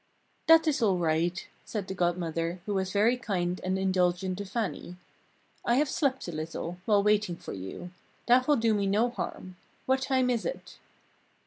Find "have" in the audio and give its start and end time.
5.75-5.91